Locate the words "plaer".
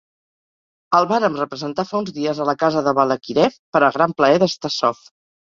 4.23-4.45